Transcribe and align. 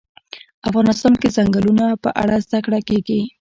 افغانستان 0.69 1.13
کې 1.21 1.27
د 1.29 1.33
ځنګلونه 1.37 1.85
په 2.03 2.09
اړه 2.21 2.35
زده 2.45 2.59
کړه 2.65 2.79
کېږي. 2.87 3.21